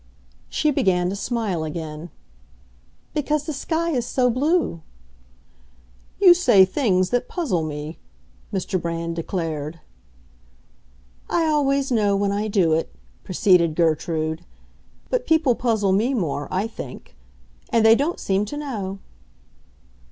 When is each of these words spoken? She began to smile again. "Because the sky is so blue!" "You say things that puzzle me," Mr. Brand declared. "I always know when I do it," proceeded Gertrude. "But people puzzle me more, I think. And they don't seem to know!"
She 0.49 0.71
began 0.71 1.11
to 1.11 1.15
smile 1.15 1.63
again. 1.63 2.09
"Because 3.13 3.43
the 3.45 3.53
sky 3.53 3.91
is 3.91 4.03
so 4.03 4.31
blue!" 4.31 4.81
"You 6.19 6.33
say 6.33 6.65
things 6.65 7.11
that 7.11 7.27
puzzle 7.29 7.61
me," 7.61 7.99
Mr. 8.51 8.81
Brand 8.81 9.15
declared. 9.15 9.79
"I 11.29 11.43
always 11.45 11.91
know 11.91 12.15
when 12.15 12.31
I 12.31 12.47
do 12.47 12.73
it," 12.73 12.91
proceeded 13.23 13.75
Gertrude. 13.75 14.43
"But 15.11 15.27
people 15.27 15.53
puzzle 15.53 15.91
me 15.91 16.15
more, 16.15 16.47
I 16.49 16.65
think. 16.65 17.15
And 17.69 17.85
they 17.85 17.93
don't 17.93 18.19
seem 18.19 18.43
to 18.45 18.57
know!" 18.57 18.97